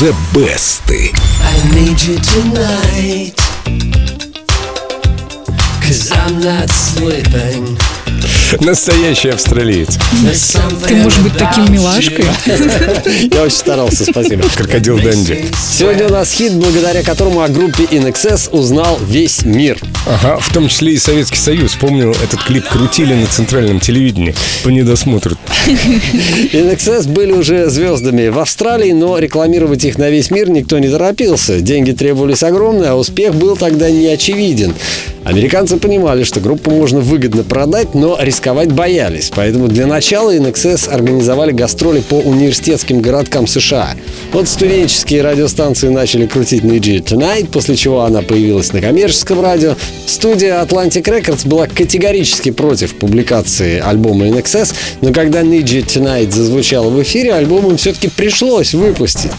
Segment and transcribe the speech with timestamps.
[0.00, 0.80] The Best.
[0.88, 3.36] I need you tonight.
[5.82, 7.99] Cause I'm not sleeping.
[8.60, 9.96] Настоящий австралиец.
[10.86, 12.24] Ты можешь быть таким милашкой.
[13.32, 14.44] Я очень старался, спасибо.
[14.56, 15.44] Крокодил Дэнди.
[15.78, 19.78] Сегодня у нас хит, благодаря которому о группе InXS узнал весь мир.
[20.06, 21.76] Ага, в том числе и Советский Союз.
[21.76, 25.36] Помню, этот клип крутили на центральном телевидении по недосмотру.
[25.66, 31.60] InXS были уже звездами в Австралии, но рекламировать их на весь мир никто не торопился.
[31.60, 34.74] Деньги требовались огромные, а успех был тогда не очевиден.
[35.30, 39.30] Американцы понимали, что группу можно выгодно продать, но рисковать боялись.
[39.32, 43.94] Поэтому для начала InXS организовали гастроли по университетским городкам США.
[44.32, 49.76] Вот студенческие радиостанции начали крутить Need You Tonight, после чего она появилась на коммерческом радио.
[50.04, 56.90] Студия Atlantic Records была категорически против публикации альбома InXS, но когда Need You Tonight зазвучал
[56.90, 59.30] в эфире, альбом им все-таки пришлось выпустить.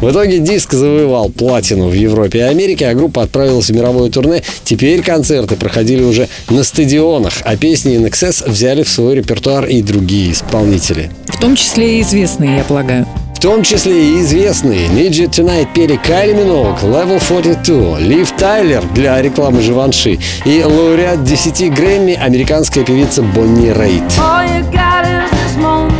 [0.00, 4.42] В итоге диск завоевал платину в Европе и Америке, а группа отправилась в мировое турне.
[4.64, 5.02] Теперь
[5.36, 11.10] концерты проходили уже на стадионах, а песни InXS взяли в свой репертуар и другие исполнители.
[11.26, 13.06] В том числе и известные, я полагаю.
[13.34, 18.82] В том числе и известные Need You Tonight пели Кайли Миноуг, Level 42, Лив Тайлер
[18.94, 24.02] для рекламы Живанши и лауреат 10 Грэмми американская певица Бонни Рейд.
[24.18, 25.92] All you got is this moment.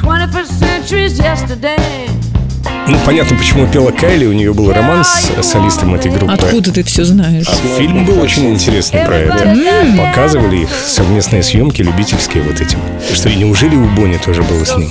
[0.00, 2.31] 21st century's yesterday.
[2.92, 4.26] Ну, понятно, почему пела Кайли.
[4.26, 6.30] У нее был роман с солистом этой группы.
[6.30, 7.46] Откуда ты все знаешь?
[7.78, 9.56] Фильм был очень интересный про это.
[9.96, 12.76] Показывали их совместные съемки, любительские вот эти.
[13.14, 14.90] Что, и неужели у Бонни тоже было с ним?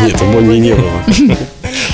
[0.00, 1.36] Нет, у Бонни не было.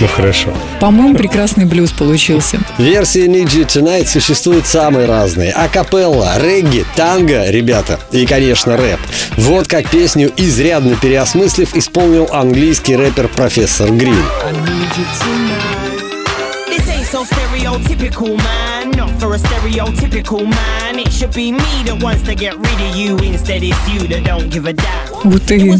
[0.00, 0.52] Ну, хорошо.
[0.80, 2.58] По-моему, прекрасный блюз получился.
[2.78, 5.52] Версии Need You Tonight существуют самые разные.
[5.52, 9.00] Акапелла, регги, танго, ребята, и, конечно, рэп.
[9.38, 14.16] Вот как песню, изрядно переосмыслив, исполнил английский рэпер профессор Грин.
[14.96, 15.85] This ain't
[17.06, 18.90] so stereotypical, man.
[18.90, 20.98] Not for a stereotypical man.
[20.98, 23.16] It should be me that wants to get rid of you.
[23.18, 25.06] Instead, it's you that don't give a damn.
[25.24, 25.78] Вот ты.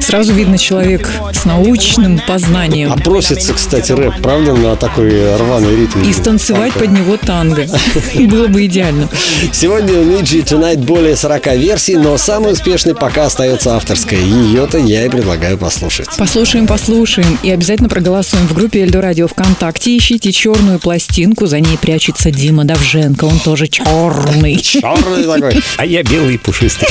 [0.00, 2.92] Сразу видно человек с научным познанием.
[2.92, 6.02] А просится, кстати, рэп, правда, на такой рваный ритм?
[6.02, 7.66] И станцевать под него танго.
[8.14, 9.08] Было бы идеально.
[9.52, 14.20] Сегодня у You Tonight более 40 версий, но самый успешный пока остается авторская.
[14.20, 16.08] Ее-то я и предлагаю послушать.
[16.16, 19.96] Послушаем, послушаем и обязательно проголосуем в группе Эльдо Радио ВКонтакте.
[19.96, 24.56] Ищите черную пластинку, за ней прячется Дима Давженко, он тоже черный.
[24.56, 25.62] Черный такой.
[25.76, 26.88] А я белый и пушистый.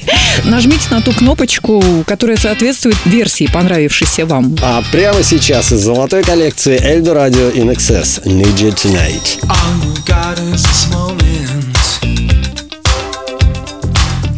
[0.44, 4.56] Нажмите на ту кнопочку, которая соответствует версии, понравившейся вам.
[4.62, 9.40] А прямо сейчас из золотой коллекции Эльдо Радио In Excess Need You Tonight.
[9.42, 11.18] All you got is this moment.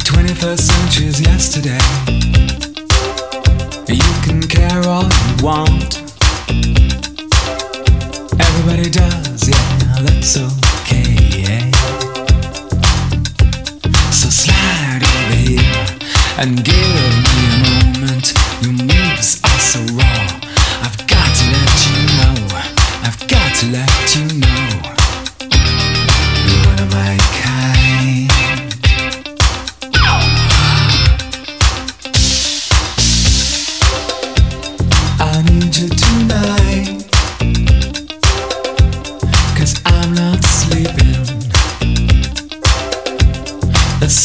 [0.03, 2.10] 21st century's yesterday.
[8.63, 11.17] Everybody does, yeah, that's okay.
[11.41, 11.71] yeah.
[14.11, 15.85] So slide over here
[16.37, 17.20] and give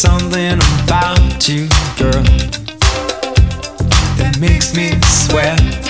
[0.06, 1.69] something about you,
[1.99, 2.22] girl,
[4.19, 5.86] that makes me sweat.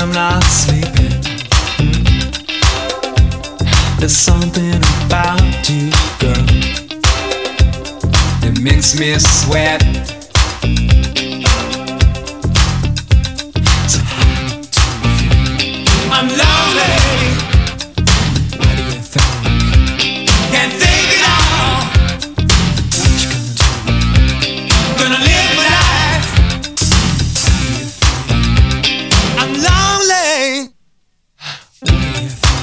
[0.00, 1.10] I'm not sleeping.
[3.98, 5.90] There's something about you,
[6.20, 6.46] girl,
[8.40, 10.17] that makes me sweat.
[32.20, 32.57] If